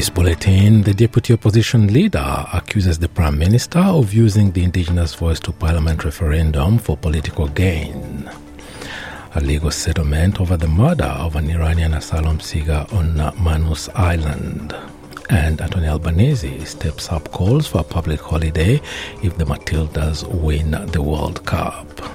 this 0.00 0.08
bulletin, 0.08 0.82
the 0.82 0.94
deputy 0.94 1.34
opposition 1.34 1.92
leader 1.92 2.46
accuses 2.54 2.98
the 2.98 3.08
prime 3.10 3.38
minister 3.38 3.80
of 3.80 4.14
using 4.14 4.50
the 4.52 4.64
indigenous 4.64 5.14
voice 5.14 5.38
to 5.38 5.52
parliament 5.52 6.06
referendum 6.06 6.78
for 6.78 6.96
political 6.96 7.46
gain. 7.48 8.26
A 9.34 9.40
legal 9.40 9.70
settlement 9.70 10.40
over 10.40 10.56
the 10.56 10.66
murder 10.66 11.04
of 11.04 11.36
an 11.36 11.50
Iranian 11.50 11.92
asylum 11.92 12.40
seeker 12.40 12.86
on 12.92 13.14
Manus 13.44 13.90
Island. 13.90 14.74
And 15.28 15.60
Anthony 15.60 15.88
Albanese 15.88 16.64
steps 16.64 17.12
up 17.12 17.30
calls 17.30 17.66
for 17.66 17.80
a 17.80 17.84
public 17.84 18.20
holiday 18.20 18.80
if 19.22 19.36
the 19.36 19.44
Matildas 19.44 20.26
win 20.26 20.70
the 20.92 21.02
World 21.02 21.44
Cup. 21.44 22.09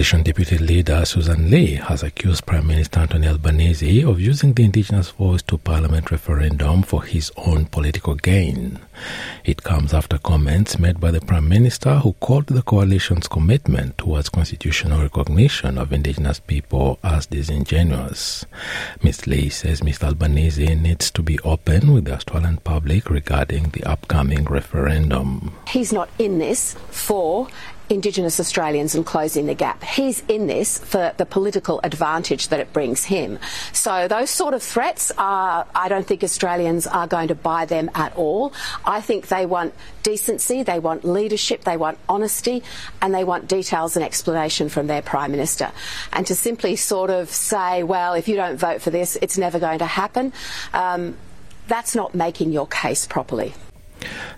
Opposition 0.00 0.22
Deputy 0.22 0.56
Leader 0.56 1.04
Susan 1.04 1.50
Lee 1.50 1.74
has 1.74 2.02
accused 2.02 2.46
Prime 2.46 2.66
Minister 2.66 3.00
Anthony 3.00 3.28
Albanese 3.28 4.02
of 4.02 4.18
using 4.18 4.54
the 4.54 4.64
indigenous 4.64 5.10
voice 5.10 5.42
to 5.42 5.58
parliament 5.58 6.10
referendum 6.10 6.82
for 6.82 7.02
his 7.02 7.30
own 7.36 7.66
political 7.66 8.14
gain. 8.14 8.78
It 9.44 9.62
comes 9.62 9.92
after 9.92 10.16
comments 10.16 10.78
made 10.78 11.00
by 11.00 11.10
the 11.10 11.20
Prime 11.20 11.46
Minister 11.46 11.96
who 11.96 12.14
called 12.14 12.46
the 12.46 12.62
coalition's 12.62 13.28
commitment 13.28 13.98
towards 13.98 14.30
constitutional 14.30 15.02
recognition 15.02 15.76
of 15.76 15.92
indigenous 15.92 16.40
people 16.40 16.98
as 17.04 17.26
disingenuous. 17.26 18.46
Ms. 19.02 19.26
Lee 19.26 19.50
says 19.50 19.82
Mr. 19.82 20.04
Albanese 20.04 20.76
needs 20.76 21.10
to 21.10 21.20
be 21.20 21.38
open 21.40 21.92
with 21.92 22.06
the 22.06 22.14
Australian 22.14 22.56
public 22.56 23.10
regarding 23.10 23.64
the 23.68 23.84
upcoming 23.84 24.44
referendum. 24.44 25.52
He's 25.68 25.92
not 25.92 26.08
in 26.18 26.38
this 26.38 26.72
for 26.88 27.48
Indigenous 27.90 28.38
Australians 28.38 28.94
and 28.94 29.04
closing 29.04 29.46
the 29.46 29.54
gap. 29.54 29.82
He's 29.82 30.22
in 30.28 30.46
this 30.46 30.78
for 30.78 31.12
the 31.16 31.26
political 31.26 31.80
advantage 31.82 32.48
that 32.48 32.60
it 32.60 32.72
brings 32.72 33.04
him. 33.04 33.38
So 33.72 34.06
those 34.06 34.30
sort 34.30 34.54
of 34.54 34.62
threats 34.62 35.10
are, 35.18 35.66
I 35.74 35.88
don't 35.88 36.06
think 36.06 36.22
Australians 36.22 36.86
are 36.86 37.08
going 37.08 37.28
to 37.28 37.34
buy 37.34 37.64
them 37.64 37.90
at 37.94 38.14
all. 38.16 38.52
I 38.84 39.00
think 39.00 39.26
they 39.26 39.44
want 39.44 39.74
decency, 40.04 40.62
they 40.62 40.78
want 40.78 41.04
leadership, 41.04 41.64
they 41.64 41.76
want 41.76 41.98
honesty, 42.08 42.62
and 43.02 43.12
they 43.12 43.24
want 43.24 43.48
details 43.48 43.96
and 43.96 44.04
explanation 44.04 44.68
from 44.68 44.86
their 44.86 45.02
Prime 45.02 45.32
Minister. 45.32 45.72
And 46.12 46.26
to 46.28 46.34
simply 46.36 46.76
sort 46.76 47.10
of 47.10 47.28
say, 47.28 47.82
well, 47.82 48.14
if 48.14 48.28
you 48.28 48.36
don't 48.36 48.56
vote 48.56 48.82
for 48.82 48.90
this, 48.90 49.18
it's 49.20 49.36
never 49.36 49.58
going 49.58 49.80
to 49.80 49.86
happen, 49.86 50.32
um, 50.72 51.16
that's 51.66 51.94
not 51.94 52.14
making 52.14 52.52
your 52.52 52.66
case 52.66 53.06
properly. 53.06 53.52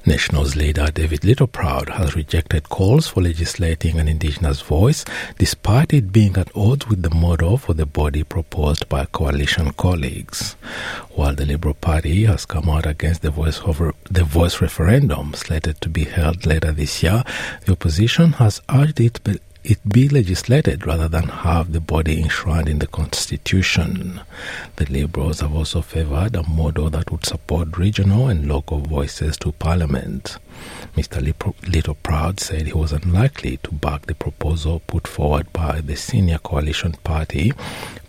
Nationals 0.05 0.57
leader 0.57 0.89
David 0.93 1.21
Littleproud 1.21 1.89
has 1.91 2.17
rejected 2.17 2.69
calls 2.69 3.07
for 3.07 3.23
legislating 3.23 3.99
an 3.99 4.09
Indigenous 4.09 4.61
voice, 4.61 5.05
despite 5.39 5.93
it 5.93 6.13
being 6.13 6.37
at 6.37 6.51
odds 6.57 6.89
with 6.89 7.03
the 7.03 7.11
model 7.15 7.57
for 7.57 7.73
the 7.73 7.87
body 7.87 8.25
proposed 8.25 8.89
by 8.89 9.05
coalition 9.05 9.73
colleagues. 9.73 10.55
While 11.15 11.35
the 11.35 11.47
Liberal 11.47 11.75
Party 11.75 12.25
has 12.25 12.47
come 12.47 12.69
out 12.69 12.87
against 12.87 13.23
the 13.23 13.31
voice, 13.31 13.61
over, 13.61 13.95
the 14.11 14.25
voice 14.25 14.61
referendum 14.61 15.35
slated 15.35 15.81
to 15.83 15.89
be 15.89 16.05
held 16.05 16.47
later 16.47 16.73
this 16.73 17.03
year, 17.03 17.23
the 17.65 17.73
opposition 17.73 18.33
has 18.33 18.61
urged 18.69 19.01
it 19.01 19.21
it 19.65 19.79
be 19.89 20.09
legislated 20.09 20.87
rather 20.87 21.07
than 21.09 21.29
have 21.29 21.73
the 21.73 21.81
body 21.81 22.21
enshrined 22.21 22.69
in 22.69 22.81
the 22.81 22.87
Constitution. 22.87 24.21
The 24.77 24.87
Liberals 24.87 25.41
have 25.41 25.55
also 25.55 25.81
favoured 25.83 26.35
a 26.35 26.49
model 26.49 26.91
that 26.91 27.11
would 27.13 27.25
support 27.25 27.79
regional 27.79 28.29
and 28.29 28.49
local 28.49 28.79
voices 28.79 29.37
to 29.39 29.53
Parliament. 29.53 30.37
Mr. 30.97 31.23
Littleproud 31.63 32.41
said 32.41 32.67
he 32.67 32.73
was 32.73 32.93
unlikely 32.93 33.59
to 33.59 33.71
back 33.73 34.07
the 34.07 34.15
proposal 34.15 34.81
put 34.87 35.07
forward 35.07 35.53
by 35.53 35.81
the 35.81 35.97
senior 35.97 36.39
coalition 36.39 36.93
party, 37.05 37.53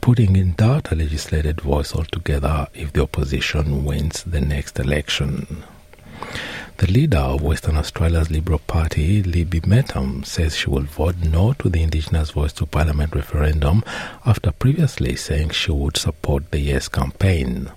putting 0.02 0.36
in 0.36 0.54
doubt 0.54 0.92
a 0.92 0.96
legislated 0.96 1.62
voice 1.62 1.94
altogether 1.94 2.68
if 2.74 2.92
the 2.94 3.04
opposition 3.04 3.86
wins 3.86 4.24
the 4.24 4.42
next 4.42 4.80
election. 4.80 5.64
The 6.78 6.92
leader 6.92 7.18
of 7.20 7.42
Western 7.42 7.78
Australia's 7.78 8.32
Liberal 8.32 8.60
Party, 8.60 9.22
Libby 9.24 9.62
Mettam, 9.62 10.26
says 10.26 10.56
she 10.58 10.70
will 10.70 10.84
vote 10.84 11.16
no 11.18 11.54
to 11.54 11.70
the 11.70 11.82
Indigenous 11.84 12.32
Voice 12.32 12.52
to 12.54 12.66
Parliament 12.66 13.14
referendum 13.16 13.84
after 14.26 14.52
previously 14.52 15.16
saying 15.16 15.52
she 15.52 15.72
would 15.72 15.98
support 15.98 16.50
the 16.52 16.60
Yes 16.60 16.88
campaign. 16.90 17.72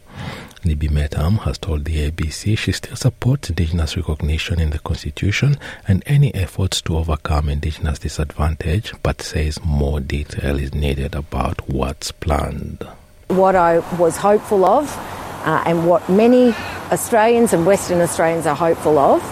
Libby 0.64 0.88
Mettam 0.88 1.40
has 1.40 1.58
told 1.58 1.84
the 1.84 2.10
ABC 2.10 2.56
she 2.58 2.72
still 2.72 2.96
supports 2.96 3.50
Indigenous 3.50 3.96
recognition 3.96 4.58
in 4.58 4.70
the 4.70 4.80
Constitution 4.80 5.58
and 5.86 6.02
any 6.06 6.34
efforts 6.34 6.80
to 6.82 6.96
overcome 6.96 7.48
Indigenous 7.48 7.98
disadvantage, 8.00 8.92
but 9.02 9.22
says 9.22 9.62
more 9.64 10.00
detail 10.00 10.58
is 10.58 10.74
needed 10.74 11.14
about 11.14 11.68
what's 11.68 12.10
planned. 12.10 12.84
What 13.28 13.54
I 13.54 13.78
was 13.96 14.16
hopeful 14.16 14.64
of 14.64 14.90
uh, 15.46 15.62
and 15.64 15.86
what 15.86 16.08
many 16.08 16.52
Australians 16.92 17.52
and 17.52 17.64
Western 17.64 18.00
Australians 18.00 18.46
are 18.46 18.56
hopeful 18.56 18.98
of 18.98 19.22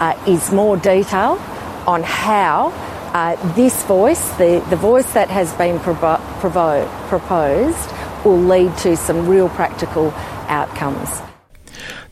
uh, 0.00 0.18
is 0.26 0.50
more 0.50 0.76
detail 0.76 1.38
on 1.86 2.02
how 2.02 2.72
uh, 3.14 3.54
this 3.54 3.84
voice, 3.84 4.30
the, 4.36 4.64
the 4.70 4.76
voice 4.76 5.12
that 5.12 5.28
has 5.28 5.52
been 5.54 5.78
provo- 5.80 6.20
provo- 6.40 6.88
proposed, 7.08 7.90
will 8.24 8.38
lead 8.38 8.76
to 8.78 8.96
some 8.96 9.28
real 9.28 9.48
practical 9.50 10.12
outcomes. 10.48 11.20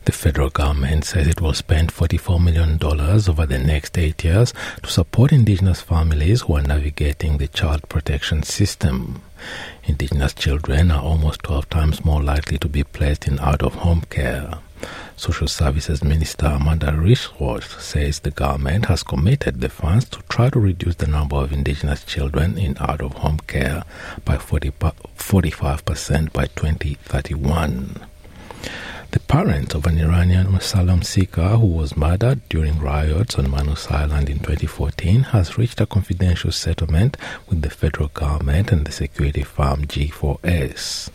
The 0.05 0.11
federal 0.13 0.49
government 0.49 1.03
says 1.03 1.27
it 1.27 1.41
will 1.41 1.53
spend 1.53 1.91
$44 1.91 2.41
million 2.41 2.79
over 2.81 3.45
the 3.45 3.59
next 3.59 3.97
eight 3.97 4.23
years 4.23 4.53
to 4.83 4.89
support 4.89 5.33
Indigenous 5.33 5.81
families 5.81 6.41
who 6.41 6.53
are 6.55 6.61
navigating 6.61 7.37
the 7.37 7.49
child 7.49 7.87
protection 7.89 8.43
system. 8.43 9.21
Indigenous 9.83 10.33
children 10.33 10.91
are 10.91 11.01
almost 11.01 11.43
12 11.43 11.69
times 11.69 12.05
more 12.05 12.21
likely 12.21 12.57
to 12.57 12.67
be 12.67 12.83
placed 12.83 13.27
in 13.27 13.39
out 13.39 13.61
of 13.61 13.75
home 13.75 14.01
care. 14.09 14.59
Social 15.15 15.47
Services 15.47 16.03
Minister 16.03 16.45
Amanda 16.45 16.91
Rishworth 16.91 17.79
says 17.81 18.19
the 18.19 18.29
government 18.29 18.85
has 18.85 19.01
committed 19.01 19.61
the 19.61 19.69
funds 19.69 20.05
to 20.09 20.21
try 20.29 20.49
to 20.49 20.59
reduce 20.59 20.95
the 20.95 21.07
number 21.07 21.37
of 21.37 21.51
Indigenous 21.51 22.03
children 22.03 22.57
in 22.57 22.77
out 22.79 23.01
of 23.01 23.13
home 23.13 23.39
care 23.47 23.83
by 24.23 24.37
40, 24.37 24.71
45% 24.71 26.33
by 26.33 26.45
2031. 26.45 28.05
The 29.11 29.19
parents 29.21 29.73
of 29.73 29.85
an 29.85 29.99
Iranian 29.99 30.53
asylum 30.55 31.01
seeker 31.01 31.49
who 31.49 31.67
was 31.67 31.95
murdered 31.95 32.41
during 32.49 32.79
riots 32.79 33.35
on 33.35 33.49
Manus 33.49 33.89
Island 33.89 34.29
in 34.29 34.39
2014 34.39 35.23
has 35.23 35.57
reached 35.57 35.79
a 35.79 35.85
confidential 35.85 36.51
settlement 36.51 37.15
with 37.47 37.61
the 37.61 37.69
federal 37.69 38.09
government 38.09 38.71
and 38.71 38.85
the 38.85 38.91
security 38.91 39.43
firm 39.43 39.85
G4S. 39.85 41.09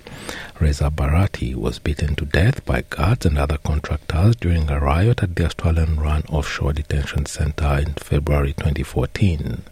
Reza 0.58 0.90
Barati 0.90 1.54
was 1.54 1.78
beaten 1.78 2.14
to 2.16 2.24
death 2.24 2.64
by 2.64 2.82
guards 2.82 3.26
and 3.26 3.36
other 3.36 3.58
contractors 3.58 4.36
during 4.36 4.70
a 4.70 4.80
riot 4.80 5.22
at 5.22 5.36
the 5.36 5.44
Australian 5.44 6.00
run 6.00 6.22
offshore 6.30 6.72
detention 6.72 7.26
centre 7.26 7.78
in 7.78 7.94
February 7.94 8.54
2014. 8.54 9.64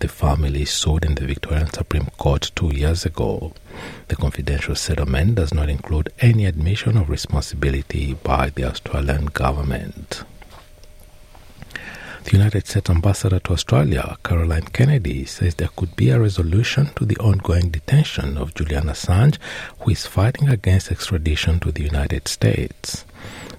The 0.00 0.08
family 0.08 0.64
sued 0.64 1.04
in 1.04 1.14
the 1.14 1.26
Victorian 1.26 1.72
Supreme 1.72 2.08
Court 2.16 2.50
two 2.54 2.74
years 2.74 3.04
ago. 3.04 3.52
The 4.08 4.16
confidential 4.16 4.74
settlement 4.74 5.34
does 5.34 5.52
not 5.52 5.68
include 5.68 6.12
any 6.20 6.46
admission 6.46 6.96
of 6.96 7.10
responsibility 7.10 8.14
by 8.14 8.50
the 8.50 8.64
Australian 8.64 9.26
government. 9.26 10.22
The 12.24 12.36
United 12.36 12.66
States 12.66 12.90
Ambassador 12.90 13.38
to 13.40 13.52
Australia, 13.54 14.18
Caroline 14.22 14.64
Kennedy, 14.64 15.24
says 15.24 15.54
there 15.54 15.70
could 15.74 15.96
be 15.96 16.10
a 16.10 16.20
resolution 16.20 16.90
to 16.96 17.06
the 17.06 17.16
ongoing 17.16 17.70
detention 17.70 18.36
of 18.36 18.54
Julian 18.54 18.84
Assange, 18.88 19.38
who 19.80 19.92
is 19.92 20.06
fighting 20.06 20.48
against 20.48 20.92
extradition 20.92 21.58
to 21.60 21.72
the 21.72 21.84
United 21.84 22.28
States. 22.28 23.06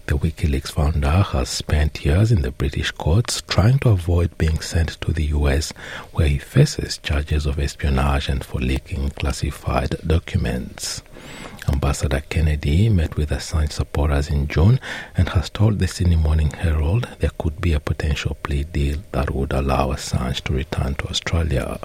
The 0.10 0.18
WikiLeaks 0.18 0.72
founder 0.72 1.22
has 1.22 1.50
spent 1.50 2.04
years 2.04 2.32
in 2.32 2.42
the 2.42 2.50
British 2.50 2.90
courts 2.90 3.44
trying 3.48 3.78
to 3.82 3.90
avoid 3.90 4.36
being 4.40 4.60
sent 4.60 5.00
to 5.02 5.14
the 5.14 5.26
US, 5.26 5.72
where 6.14 6.28
he 6.28 6.40
faces 6.40 6.98
charges 6.98 7.46
of 7.46 7.60
espionage 7.60 8.28
and 8.28 8.44
for 8.44 8.60
leaking 8.60 9.12
classified 9.12 9.98
documents. 10.08 11.04
Ambassador 11.72 12.24
Kennedy 12.28 12.90
met 12.90 13.18
with 13.18 13.30
Assange 13.30 13.72
supporters 13.72 14.30
in 14.30 14.48
June 14.48 14.80
and 15.16 15.30
has 15.30 15.52
told 15.52 15.78
the 15.78 15.88
Sydney 15.88 16.16
Morning 16.16 16.50
Herald 16.50 17.08
there 17.20 17.30
could 17.38 17.62
be 17.62 17.74
a 17.74 17.80
potential 17.80 18.36
plea 18.42 18.64
deal 18.64 18.98
that 19.12 19.30
would 19.30 19.54
allow 19.54 19.90
Assange 19.90 20.42
to 20.46 20.54
return 20.54 20.96
to 20.96 21.08
Australia. 21.08 21.78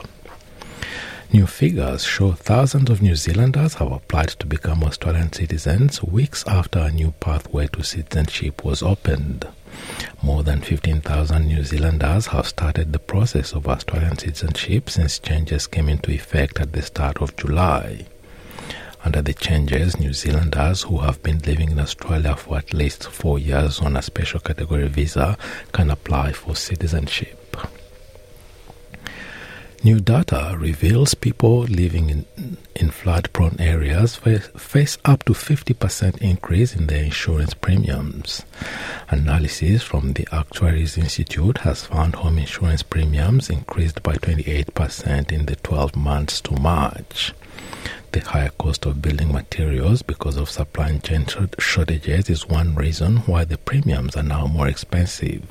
New 1.33 1.47
figures 1.47 2.05
show 2.05 2.33
thousands 2.33 2.91
of 2.91 3.03
New 3.03 3.17
Zealanders 3.17 3.75
have 3.75 3.91
applied 3.91 4.29
to 4.29 4.47
become 4.47 4.85
Australian 4.85 5.33
citizens 5.33 6.03
weeks 6.03 6.47
after 6.47 6.79
a 6.79 6.93
new 6.93 7.13
pathway 7.19 7.67
to 7.69 7.83
citizenship 7.83 8.65
was 8.65 8.83
opened. 8.83 9.47
More 10.23 10.43
than 10.43 10.61
15,000 10.61 11.47
New 11.47 11.65
Zealanders 11.65 12.27
have 12.29 12.47
started 12.47 12.93
the 12.93 12.99
process 12.99 13.53
of 13.53 13.67
Australian 13.67 14.17
citizenship 14.17 14.91
since 14.91 15.19
changes 15.19 15.67
came 15.67 15.89
into 15.89 16.13
effect 16.13 16.61
at 16.61 16.73
the 16.73 16.83
start 16.83 17.21
of 17.21 17.37
July. 17.37 18.07
Under 19.05 19.21
the 19.21 19.35
changes, 19.35 19.99
New 19.99 20.13
Zealanders 20.13 20.83
who 20.83 20.99
have 20.99 21.23
been 21.23 21.39
living 21.41 21.71
in 21.71 21.81
Australia 21.81 22.37
for 22.37 22.59
at 22.59 22.73
least 22.73 23.09
four 23.11 23.39
years 23.39 23.81
on 23.81 23.97
a 23.97 24.03
special 24.03 24.41
category 24.41 24.89
visa 24.89 25.37
can 25.73 25.91
apply 25.91 26.33
for 26.33 26.55
citizenship. 26.55 27.57
New 29.85 30.01
data 30.01 30.57
reveals 30.59 31.13
people 31.15 31.65
living 31.65 32.09
in, 32.09 32.25
in 32.75 32.91
flood 32.91 33.31
prone 33.35 33.57
areas 33.61 34.17
face, 34.17 34.47
face 34.57 34.97
up 35.05 35.23
to 35.25 35.35
50% 35.35 36.23
increase 36.23 36.75
in 36.75 36.87
their 36.87 37.05
insurance 37.05 37.53
premiums. 37.53 38.47
Analysis 39.11 39.83
from 39.83 40.15
the 40.15 40.27
Actuaries 40.33 40.97
Institute 40.97 41.59
has 41.59 41.85
found 41.85 42.15
home 42.15 42.39
insurance 42.39 42.83
premiums 42.83 43.51
increased 43.51 44.03
by 44.03 44.15
28% 44.15 45.31
in 45.31 45.45
the 45.45 45.57
12 45.57 45.95
months 45.95 46.41
to 46.41 46.59
March. 46.59 47.35
The 48.13 48.21
higher 48.21 48.53
cost 48.59 48.87
of 48.87 49.03
building 49.03 49.33
materials 49.33 50.01
because 50.01 50.39
of 50.39 50.49
supply 50.49 50.97
chain 50.97 51.27
shortages 51.59 52.31
is 52.31 52.49
one 52.49 52.75
reason 52.75 53.19
why 53.19 53.45
the 53.45 53.59
premiums 53.59 54.17
are 54.17 54.23
now 54.23 54.47
more 54.47 54.67
expensive. 54.67 55.43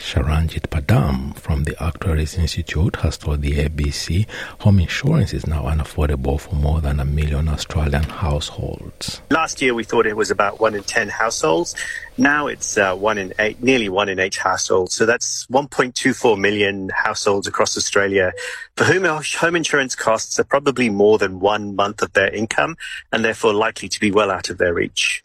Sharanjit 0.00 0.70
Paddam 0.70 1.36
from 1.36 1.64
the 1.64 1.80
Actuaries 1.80 2.36
Institute 2.36 2.96
has 2.96 3.18
told 3.18 3.42
the 3.42 3.52
ABC 3.52 4.26
home 4.58 4.80
insurance 4.80 5.34
is 5.34 5.46
now 5.46 5.64
unaffordable 5.64 6.40
for 6.40 6.54
more 6.54 6.80
than 6.80 6.98
a 7.00 7.04
million 7.04 7.48
Australian 7.48 8.04
households. 8.04 9.20
Last 9.30 9.60
year 9.60 9.74
we 9.74 9.84
thought 9.84 10.06
it 10.06 10.16
was 10.16 10.30
about 10.30 10.58
one 10.58 10.74
in 10.74 10.82
10 10.82 11.10
households. 11.10 11.76
Now 12.16 12.46
it's 12.46 12.78
uh, 12.78 12.96
one 12.96 13.18
in 13.18 13.34
eight, 13.38 13.62
nearly 13.62 13.90
one 13.90 14.08
in 14.08 14.18
eight 14.18 14.36
households. 14.36 14.94
So 14.94 15.04
that's 15.04 15.46
1.24 15.48 16.40
million 16.40 16.88
households 16.94 17.46
across 17.46 17.76
Australia 17.76 18.32
for 18.76 18.84
whom 18.84 19.04
home 19.04 19.54
insurance 19.54 19.94
costs 19.94 20.40
are 20.40 20.44
probably 20.44 20.88
more 20.88 21.18
than 21.18 21.40
one 21.40 21.76
month 21.76 22.00
of 22.00 22.14
their 22.14 22.34
income 22.34 22.76
and 23.12 23.22
therefore 23.22 23.52
likely 23.52 23.88
to 23.90 24.00
be 24.00 24.10
well 24.10 24.30
out 24.30 24.48
of 24.48 24.56
their 24.56 24.72
reach. 24.72 25.22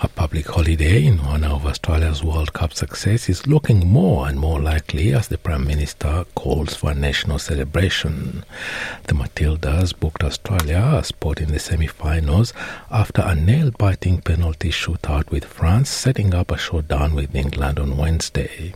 A 0.00 0.08
public 0.08 0.46
holiday 0.46 1.04
in 1.04 1.20
honour 1.20 1.48
of 1.48 1.66
Australia's 1.66 2.22
World 2.22 2.52
Cup 2.52 2.72
success 2.72 3.28
is 3.28 3.46
looking 3.46 3.86
more 3.86 4.28
and 4.28 4.38
more 4.38 4.60
likely 4.60 5.12
as 5.12 5.28
the 5.28 5.38
Prime 5.38 5.66
Minister 5.66 6.24
calls 6.34 6.74
for 6.74 6.90
a 6.90 6.94
national 6.94 7.38
celebration. 7.38 8.44
The 9.04 9.14
Matildas 9.14 9.98
booked 9.98 10.22
Australia 10.22 10.82
a 10.96 11.04
spot 11.04 11.40
in 11.40 11.50
the 11.50 11.58
semi-finals 11.58 12.52
after 12.90 13.22
a 13.22 13.34
nail-biting 13.34 14.20
penalty 14.20 14.70
shootout 14.70 15.30
with 15.30 15.44
France 15.44 15.88
setting 15.88 16.34
up 16.34 16.50
a 16.50 16.58
showdown 16.58 17.14
with 17.14 17.34
England 17.34 17.78
on 17.78 17.96
Wednesday. 17.96 18.74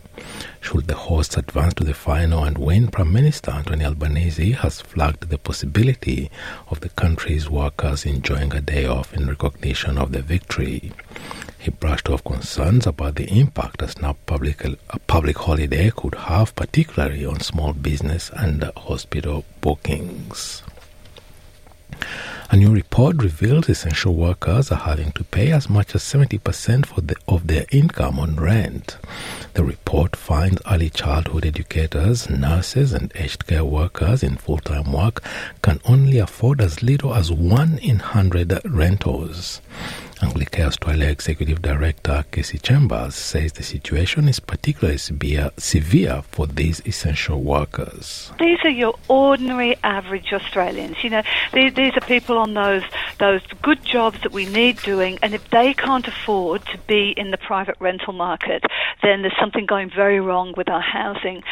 Should 0.59 0.87
the 0.87 0.95
hosts 0.95 1.37
advance 1.37 1.73
to 1.75 1.83
the 1.83 1.93
final 1.93 2.43
and 2.43 2.57
win, 2.57 2.87
Prime 2.89 3.11
Minister 3.11 3.51
Anthony 3.51 3.85
Albanese 3.85 4.51
has 4.51 4.81
flagged 4.81 5.29
the 5.29 5.37
possibility 5.37 6.29
of 6.69 6.81
the 6.81 6.89
country's 6.89 7.49
workers 7.49 8.05
enjoying 8.05 8.53
a 8.53 8.61
day 8.61 8.85
off 8.85 9.13
in 9.13 9.27
recognition 9.27 9.97
of 9.97 10.11
the 10.11 10.21
victory. 10.21 10.80
He 11.59 11.69
brushed 11.69 12.09
off 12.09 12.23
concerns 12.23 12.87
about 12.87 13.15
the 13.15 13.29
impact 13.39 13.81
a 13.83 13.87
snap 13.87 14.17
public, 14.25 14.63
a 14.65 14.99
public 15.05 15.37
holiday 15.37 15.91
could 15.95 16.15
have, 16.15 16.55
particularly 16.55 17.25
on 17.25 17.39
small 17.39 17.73
business 17.73 18.31
and 18.35 18.63
hospital 18.75 19.45
bookings. 19.61 20.63
A 22.49 22.57
new 22.57 22.73
report 22.73 23.21
reveals 23.23 23.69
essential 23.69 24.13
workers 24.13 24.71
are 24.71 24.79
having 24.79 25.13
to 25.13 25.23
pay 25.23 25.51
as 25.53 25.69
much 25.69 25.95
as 25.95 26.03
70% 26.03 26.85
for 26.85 26.99
the, 26.99 27.15
of 27.25 27.47
their 27.47 27.65
income 27.71 28.19
on 28.19 28.35
rent. 28.35 28.97
The 29.53 29.63
report 29.63 30.17
finds 30.17 30.61
early 30.69 30.89
childhood 30.89 31.45
educators, 31.45 32.29
nurses, 32.29 32.91
and 32.91 33.09
aged 33.15 33.47
care 33.47 33.63
workers 33.63 34.21
in 34.21 34.35
full 34.35 34.57
time 34.57 34.91
work 34.91 35.23
can 35.61 35.79
only 35.85 36.17
afford 36.17 36.59
as 36.59 36.83
little 36.83 37.13
as 37.13 37.31
1 37.31 37.77
in 37.77 37.99
100 37.99 38.59
rentals. 38.65 39.61
Anglicare 40.21 40.67
Australia 40.67 41.07
Executive 41.07 41.61
Director 41.61 42.23
Kasy 42.31 42.61
Chambers 42.61 43.15
says 43.15 43.53
the 43.53 43.63
situation 43.63 44.27
is 44.27 44.39
particularly 44.39 44.97
severe, 44.97 46.21
for 46.31 46.45
these 46.45 46.81
essential 46.85 47.41
workers. 47.41 48.31
These 48.39 48.59
are 48.63 48.69
your 48.69 48.93
ordinary, 49.07 49.75
average 49.83 50.31
Australians. 50.31 51.03
You 51.03 51.09
know, 51.09 51.23
these, 51.53 51.73
these 51.73 51.97
are 51.97 52.01
people 52.01 52.37
on 52.37 52.53
those 52.53 52.83
those 53.19 53.41
good 53.61 53.83
jobs 53.83 54.21
that 54.21 54.31
we 54.31 54.45
need 54.45 54.77
doing, 54.81 55.17
and 55.21 55.33
if 55.33 55.49
they 55.49 55.73
can't 55.73 56.07
afford 56.07 56.65
to 56.67 56.77
be 56.87 57.13
in 57.17 57.31
the 57.31 57.37
private 57.37 57.75
rental 57.79 58.13
market, 58.13 58.63
then 59.03 59.21
there's 59.21 59.37
something 59.39 59.65
going 59.65 59.89
very 59.89 60.19
wrong 60.19 60.53
with 60.55 60.69
our 60.69 60.81
housing. 60.81 61.43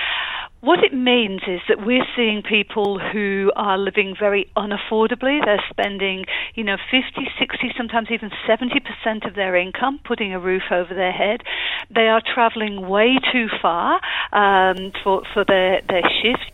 What 0.62 0.84
it 0.84 0.94
means 0.94 1.42
is 1.48 1.62
that 1.70 1.86
we're 1.86 2.06
seeing 2.18 2.42
people 2.42 3.00
who 3.00 3.50
are 3.56 3.78
living 3.78 4.14
very 4.20 4.52
unaffordably. 4.58 5.40
They're 5.44 5.64
spending, 5.70 6.26
you 6.54 6.66
know, 6.66 6.76
50, 6.92 7.30
60, 7.40 7.72
sometimes 7.78 8.10
even 8.12 8.30
70% 8.46 9.26
of 9.26 9.36
their 9.36 9.56
income 9.56 10.02
putting 10.04 10.34
a 10.34 10.40
roof 10.40 10.64
over 10.70 10.94
their 10.94 11.14
head. 11.14 11.44
They 11.90 12.10
are 12.10 12.22
traveling 12.22 12.90
way 12.90 13.20
too 13.32 13.48
far 13.62 14.02
um, 14.34 14.92
for, 15.02 15.24
for 15.34 15.46
their, 15.46 15.82
their 15.88 16.04
shift. 16.22 16.52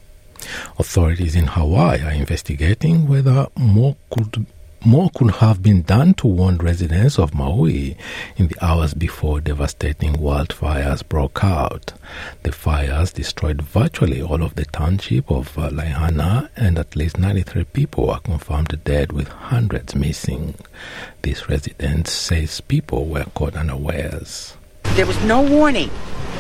Authorities 0.78 1.36
in 1.36 1.48
Hawaii 1.48 2.04
are 2.04 2.12
investigating 2.12 3.08
whether 3.08 3.48
more 3.58 3.96
could 4.12 4.46
more 4.86 5.10
could 5.16 5.32
have 5.32 5.64
been 5.64 5.82
done 5.82 6.14
to 6.16 6.28
warn 6.28 6.58
residents 6.58 7.18
of 7.18 7.34
Maui 7.34 7.98
in 8.38 8.48
the 8.48 8.56
hours 8.64 8.94
before 8.94 9.42
devastating 9.42 10.14
wildfires 10.14 11.08
broke 11.08 11.44
out. 11.44 11.94
The 12.44 12.52
fires 12.52 13.12
destroyed 13.12 13.62
virtually 13.62 14.22
all 14.22 14.44
of 14.44 14.56
the 14.56 14.66
township 14.66 15.32
of 15.32 15.58
uh, 15.58 15.70
Lahaina, 15.72 16.50
and 16.56 16.78
at 16.78 16.96
least 16.96 17.18
93 17.18 17.64
people 17.66 18.08
were 18.08 18.20
confirmed 18.20 18.80
dead, 18.84 19.12
with 19.12 19.28
hundreds 19.28 19.96
missing. 19.96 20.56
This 21.24 21.50
resident 21.50 22.08
says 22.08 22.62
people 22.62 23.06
were 23.06 23.26
caught 23.34 23.56
unawares. 23.56 24.56
There 24.96 25.06
was 25.06 25.22
no 25.24 25.42
warning. 25.42 25.90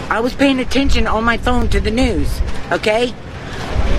I 0.09 0.19
was 0.19 0.35
paying 0.35 0.59
attention 0.59 1.07
on 1.07 1.23
my 1.23 1.37
phone 1.37 1.67
to 1.69 1.79
the 1.79 1.91
news, 1.91 2.41
okay? 2.71 3.13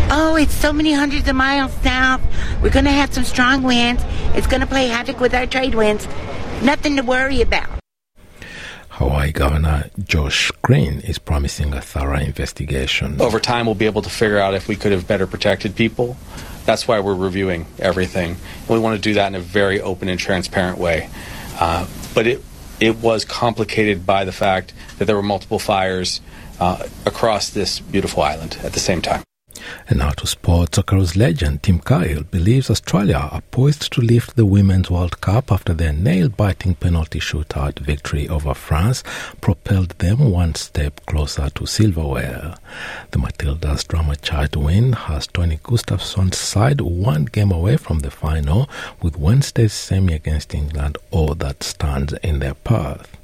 Oh, 0.08 0.36
it's 0.36 0.54
so 0.54 0.72
many 0.72 0.92
hundreds 0.92 1.28
of 1.28 1.36
miles 1.36 1.72
south. 1.82 2.20
We're 2.62 2.70
going 2.70 2.84
to 2.84 2.90
have 2.92 3.12
some 3.12 3.24
strong 3.24 3.62
winds. 3.62 4.02
It's 4.34 4.46
going 4.46 4.60
to 4.60 4.66
play 4.66 4.86
havoc 4.86 5.20
with 5.20 5.34
our 5.34 5.46
trade 5.46 5.74
winds. 5.74 6.06
Nothing 6.62 6.96
to 6.96 7.02
worry 7.02 7.42
about. 7.42 7.68
Hawaii 8.88 9.30
Governor 9.30 9.90
Josh 10.02 10.50
Green 10.62 11.00
is 11.00 11.18
promising 11.18 11.74
a 11.74 11.82
thorough 11.82 12.18
investigation. 12.18 13.20
Over 13.20 13.38
time, 13.38 13.66
we'll 13.66 13.74
be 13.74 13.84
able 13.84 14.00
to 14.02 14.08
figure 14.08 14.38
out 14.38 14.54
if 14.54 14.68
we 14.68 14.76
could 14.76 14.92
have 14.92 15.06
better 15.06 15.26
protected 15.26 15.76
people. 15.76 16.16
That's 16.64 16.88
why 16.88 17.00
we're 17.00 17.14
reviewing 17.14 17.66
everything. 17.78 18.36
we 18.68 18.78
want 18.78 18.96
to 18.96 19.02
do 19.02 19.14
that 19.14 19.26
in 19.26 19.34
a 19.34 19.40
very 19.40 19.80
open 19.80 20.08
and 20.08 20.18
transparent 20.18 20.78
way. 20.78 21.10
Uh, 21.58 21.86
but 22.14 22.26
it 22.26 22.42
it 22.80 22.96
was 22.96 23.24
complicated 23.24 24.06
by 24.06 24.24
the 24.24 24.32
fact 24.32 24.72
that 24.98 25.04
there 25.04 25.16
were 25.16 25.22
multiple 25.22 25.58
fires 25.58 26.20
uh, 26.60 26.86
across 27.04 27.50
this 27.50 27.80
beautiful 27.80 28.22
island 28.22 28.58
at 28.62 28.72
the 28.72 28.80
same 28.80 29.02
time. 29.02 29.22
And 29.88 29.98
now 30.00 30.10
to 30.10 30.26
sports. 30.26 30.78
Socceroos 30.78 31.16
legend 31.16 31.62
Tim 31.62 31.78
Cahill 31.78 32.24
believes 32.24 32.70
Australia 32.70 33.28
are 33.30 33.40
poised 33.50 33.92
to 33.92 34.00
lift 34.00 34.36
the 34.36 34.44
Women's 34.44 34.90
World 34.90 35.20
Cup 35.20 35.52
after 35.52 35.74
their 35.74 35.92
nail-biting 35.92 36.74
penalty 36.74 37.20
shootout 37.20 37.78
victory 37.78 38.28
over 38.28 38.54
France 38.54 39.02
propelled 39.40 39.90
them 39.98 40.30
one 40.30 40.54
step 40.54 41.04
closer 41.06 41.48
to 41.50 41.66
silverware. 41.66 42.56
The 43.12 43.18
Matildas' 43.18 43.86
drama-charged 43.86 44.56
win 44.56 44.92
has 44.92 45.26
Tony 45.26 45.60
Gustafsson's 45.62 46.36
side 46.36 46.80
one 46.80 47.26
game 47.26 47.52
away 47.52 47.76
from 47.76 48.00
the 48.00 48.10
final, 48.10 48.68
with 49.02 49.16
Wednesday's 49.18 49.72
semi 49.72 50.14
against 50.14 50.54
England 50.54 50.98
all 51.10 51.34
that 51.36 51.62
stands 51.62 52.12
in 52.22 52.38
their 52.40 52.54
path. 52.54 53.16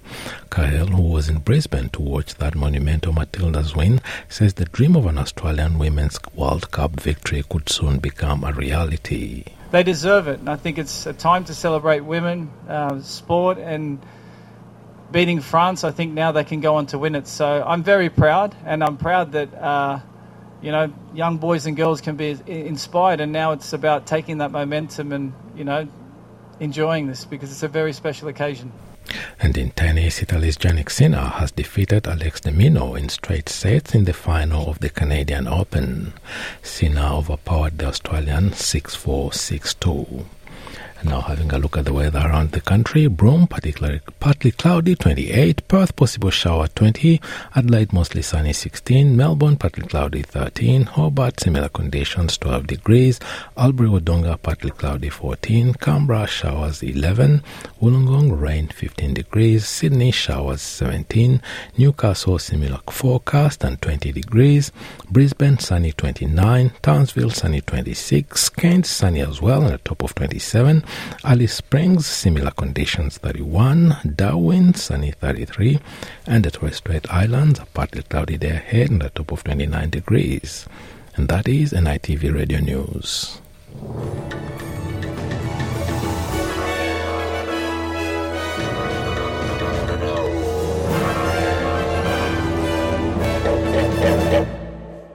Cahill, 0.50 0.86
who 0.86 1.02
was 1.02 1.28
in 1.28 1.38
Brisbane 1.38 1.88
to 1.90 2.02
watch 2.02 2.34
that 2.36 2.54
monumental 2.54 3.12
Matildas 3.12 3.76
win, 3.76 4.00
says 4.28 4.54
the 4.54 4.64
dream 4.66 4.96
of 4.96 5.06
an 5.06 5.18
Australian 5.18 5.78
Women's 5.78 6.18
World 6.34 6.70
Cup 6.70 7.00
victory 7.00 7.42
could 7.48 7.68
soon 7.68 7.98
become 7.98 8.44
a 8.44 8.52
reality. 8.52 9.44
They 9.70 9.82
deserve 9.82 10.28
it, 10.28 10.40
and 10.40 10.48
I 10.48 10.56
think 10.56 10.78
it's 10.78 11.06
a 11.06 11.12
time 11.12 11.44
to 11.44 11.54
celebrate 11.54 12.00
women, 12.00 12.50
uh, 12.68 13.00
sport, 13.00 13.58
and 13.58 13.98
beating 15.10 15.40
France. 15.40 15.84
I 15.84 15.90
think 15.90 16.12
now 16.12 16.32
they 16.32 16.44
can 16.44 16.60
go 16.60 16.76
on 16.76 16.86
to 16.86 16.98
win 16.98 17.14
it. 17.14 17.26
So 17.26 17.64
I'm 17.66 17.82
very 17.82 18.10
proud, 18.10 18.54
and 18.64 18.82
I'm 18.82 18.96
proud 18.96 19.32
that. 19.32 19.54
Uh, 19.54 20.00
you 20.62 20.70
know, 20.70 20.92
young 21.12 21.38
boys 21.38 21.66
and 21.66 21.76
girls 21.76 22.00
can 22.00 22.16
be 22.16 22.38
inspired, 22.46 23.20
and 23.20 23.32
now 23.32 23.50
it's 23.50 23.72
about 23.72 24.06
taking 24.06 24.38
that 24.38 24.52
momentum 24.52 25.10
and, 25.12 25.32
you 25.56 25.64
know, 25.64 25.88
enjoying 26.60 27.08
this 27.08 27.24
because 27.24 27.50
it's 27.50 27.64
a 27.64 27.68
very 27.68 27.92
special 27.92 28.28
occasion. 28.28 28.72
And 29.40 29.58
in 29.58 29.70
tennis, 29.70 30.22
Italy's 30.22 30.56
Jannik 30.56 30.90
Sinner 30.90 31.32
has 31.38 31.50
defeated 31.50 32.06
Alex 32.06 32.40
de 32.40 32.50
in 32.50 33.08
straight 33.08 33.48
sets 33.48 33.94
in 33.94 34.04
the 34.04 34.12
final 34.12 34.68
of 34.68 34.78
the 34.78 34.90
Canadian 34.90 35.48
Open. 35.48 36.12
Sinner 36.62 37.10
overpowered 37.12 37.78
the 37.78 37.86
Australian 37.86 38.50
6-4, 38.50 39.32
6-2. 39.32 40.24
Now 41.04 41.20
having 41.20 41.52
a 41.52 41.58
look 41.58 41.76
at 41.76 41.84
the 41.84 41.92
weather 41.92 42.20
around 42.20 42.52
the 42.52 42.60
country, 42.60 43.08
Broome 43.08 43.48
particularly 43.48 44.00
partly 44.20 44.52
cloudy 44.52 44.94
28, 44.94 45.66
Perth 45.66 45.96
possible 45.96 46.30
shower 46.30 46.68
20, 46.68 47.20
Adelaide 47.56 47.92
mostly 47.92 48.22
sunny 48.22 48.52
16, 48.52 49.16
Melbourne 49.16 49.56
partly 49.56 49.82
cloudy 49.84 50.22
13, 50.22 50.84
Hobart 50.84 51.40
similar 51.40 51.68
conditions 51.68 52.38
12 52.38 52.68
degrees, 52.68 53.18
Albury 53.56 53.88
Wodonga 53.88 54.40
partly 54.40 54.70
cloudy 54.70 55.08
14, 55.08 55.74
Canberra 55.74 56.26
showers 56.28 56.82
11, 56.84 57.42
Wollongong 57.80 58.40
rain 58.40 58.68
15 58.68 59.12
degrees, 59.14 59.66
Sydney 59.66 60.12
showers 60.12 60.62
17, 60.62 61.42
Newcastle 61.76 62.38
similar 62.38 62.78
forecast 62.88 63.64
and 63.64 63.82
20 63.82 64.12
degrees, 64.12 64.70
Brisbane 65.10 65.58
sunny 65.58 65.90
29, 65.92 66.72
Townsville 66.80 67.30
sunny 67.30 67.60
26, 67.60 68.48
Kent 68.50 68.86
sunny 68.86 69.20
as 69.20 69.42
well 69.42 69.64
at 69.64 69.70
the 69.72 69.78
top 69.78 70.02
of 70.04 70.14
27, 70.14 70.84
Alice 71.24 71.54
Springs, 71.54 72.06
similar 72.06 72.50
conditions 72.50 73.18
31, 73.18 73.96
Darwin, 74.16 74.74
sunny 74.74 75.12
33, 75.12 75.78
and 76.26 76.44
the 76.44 76.50
Torres 76.50 76.76
Strait 76.76 77.10
Islands, 77.12 77.60
partly 77.74 78.02
cloudy 78.02 78.38
day 78.38 78.50
ahead 78.50 78.90
and 78.90 79.02
the 79.02 79.10
top 79.10 79.32
of 79.32 79.44
29 79.44 79.90
degrees. 79.90 80.66
And 81.16 81.28
that 81.28 81.48
is 81.48 81.72
NITV 81.72 82.34
Radio 82.34 82.60
News. 82.60 83.40